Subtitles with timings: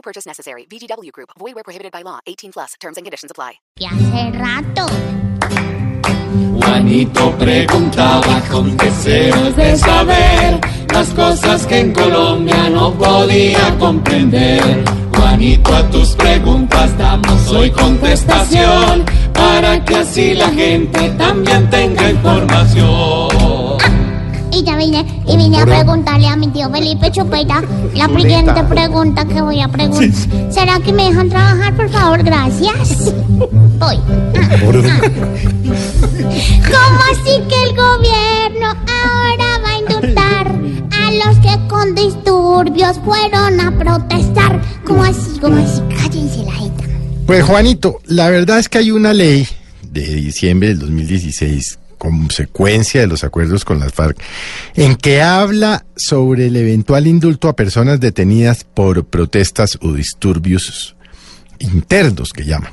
[0.00, 0.64] No purchase necessary.
[0.64, 1.28] VGW Group.
[1.38, 2.20] Void where prohibited by law.
[2.26, 2.72] 18 plus.
[2.80, 3.60] Terms and conditions apply.
[3.78, 4.86] Y hace rato.
[6.58, 10.58] Juanito preguntaba con deseos de saber
[10.94, 14.84] las cosas que en Colombia no podía comprender.
[15.14, 23.09] Juanito, a tus preguntas damos hoy contestación para que así la gente también tenga información.
[24.80, 27.62] Vine, y vine a preguntarle a mi tío Felipe Chupeta
[27.94, 30.08] la siguiente pregunta que voy a preguntar.
[30.50, 32.22] ¿Será que me dejan trabajar, por favor?
[32.22, 33.12] Gracias.
[33.78, 33.96] Voy.
[36.64, 38.68] ¿Cómo así que el gobierno
[39.04, 44.62] ahora va a indultar a los que con disturbios fueron a protestar?
[44.86, 45.38] ¿Cómo así?
[45.42, 45.82] ¿Cómo así?
[45.94, 46.84] Cállense la jeta.
[47.26, 49.46] Pues Juanito, la verdad es que hay una ley
[49.82, 54.18] de diciembre del 2016, consecuencia de los acuerdos con las FARC,
[54.74, 60.96] en que habla sobre el eventual indulto a personas detenidas por protestas o disturbios
[61.58, 62.72] internos que llaman.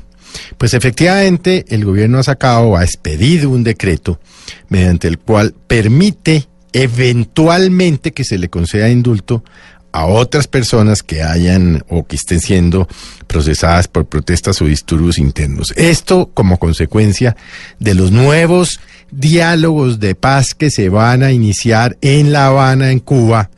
[0.57, 4.21] Pues efectivamente el gobierno ha sacado, ha expedido un decreto
[4.69, 9.43] mediante el cual permite eventualmente que se le conceda indulto
[9.91, 12.87] a otras personas que hayan o que estén siendo
[13.25, 15.73] procesadas por protestas o disturbios internos.
[15.75, 17.35] Esto como consecuencia
[17.79, 18.79] de los nuevos
[19.11, 23.49] diálogos de paz que se van a iniciar en La Habana, en Cuba,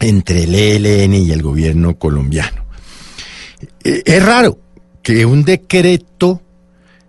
[0.00, 2.64] entre el ELN y el gobierno colombiano.
[3.84, 4.58] Eh, Es raro
[5.02, 6.42] que un decreto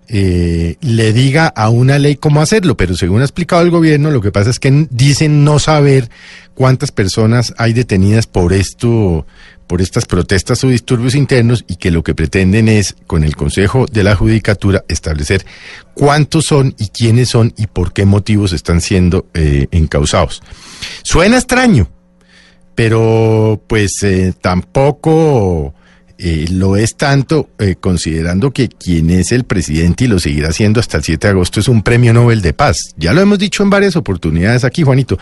[0.07, 4.21] eh, le diga a una ley cómo hacerlo, pero según ha explicado el gobierno, lo
[4.21, 6.09] que pasa es que dicen no saber
[6.55, 9.27] cuántas personas hay detenidas por esto,
[9.69, 13.85] por estas protestas o disturbios internos y que lo que pretenden es, con el Consejo
[13.85, 15.45] de la Judicatura, establecer
[15.93, 20.41] cuántos son y quiénes son y por qué motivos están siendo eh, encausados.
[21.03, 21.87] Suena extraño,
[22.73, 25.75] pero pues eh, tampoco
[26.21, 30.81] eh, lo es tanto eh, considerando que quien es el presidente y lo seguirá siendo
[30.81, 32.75] hasta el 7 de agosto es un premio Nobel de Paz.
[32.97, 35.17] Ya lo hemos dicho en varias oportunidades aquí, Juanito.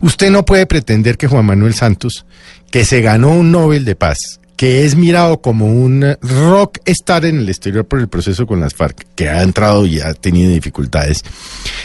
[0.00, 2.24] Usted no puede pretender que Juan Manuel Santos,
[2.72, 7.36] que se ganó un Nobel de Paz, que es mirado como un rock star en
[7.36, 11.22] el exterior por el proceso con las FARC, que ha entrado y ha tenido dificultades,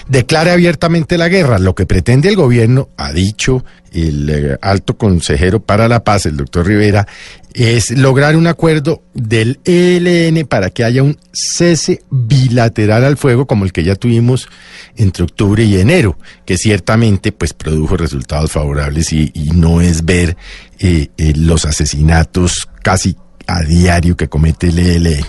[0.08, 1.60] declare abiertamente la guerra.
[1.60, 6.38] Lo que pretende el gobierno, ha dicho el eh, alto consejero para la paz, el
[6.38, 7.08] doctor Rivera,
[7.54, 13.66] es lograr un acuerdo del ELN para que haya un cese bilateral al fuego como
[13.66, 14.48] el que ya tuvimos
[14.96, 20.38] entre octubre y enero, que ciertamente pues produjo resultados favorables y, no es ver
[20.80, 23.16] eh, eh, los asesinatos casi
[23.48, 25.26] a diario que comete el ELN.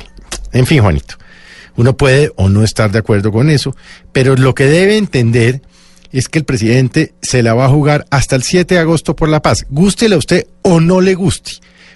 [0.53, 1.17] En fin, Juanito,
[1.77, 3.75] uno puede o no estar de acuerdo con eso,
[4.13, 5.63] pero lo que debe entender
[6.13, 9.29] es que el presidente se la va a jugar hasta el 7 de agosto por
[9.29, 11.53] la paz, gústele a usted o no le guste.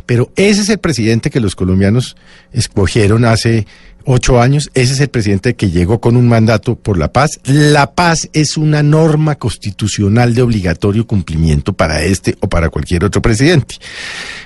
[0.06, 2.17] Pero ese es el presidente que los colombianos
[2.53, 3.67] escogieron hace
[4.05, 7.41] ocho años, ese es el presidente que llegó con un mandato por la paz.
[7.45, 13.23] La paz es una norma constitucional de obligatorio cumplimiento para este o para cualquier otro
[13.23, 13.77] presidente.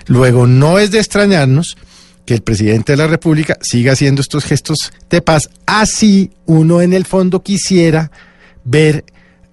[0.06, 1.76] Luego, no es de extrañarnos
[2.24, 6.92] que el presidente de la República siga haciendo estos gestos de paz, así uno en
[6.92, 8.10] el fondo quisiera
[8.64, 9.04] ver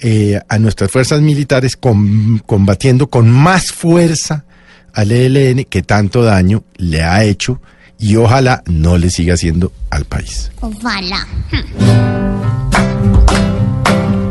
[0.03, 4.45] eh, a nuestras fuerzas militares com- combatiendo con más fuerza
[4.93, 7.59] al ELN que tanto daño le ha hecho
[7.97, 10.51] y ojalá no le siga haciendo al país.
[10.59, 11.25] Ojalá.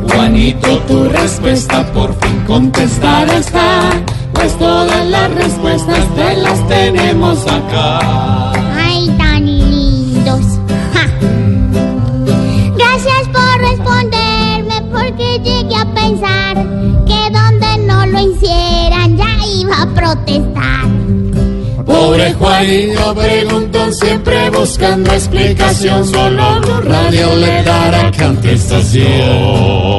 [0.08, 3.90] Juanito, tu respuesta por fin contestada está,
[4.34, 8.52] pues todas las respuestas te las tenemos acá.
[22.22, 29.92] Pobre Juanito preguntó siempre buscando explicación, solo radio le dará contestación.